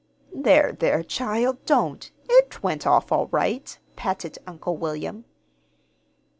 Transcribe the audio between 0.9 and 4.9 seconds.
child, don't! It went off all right," patted Uncle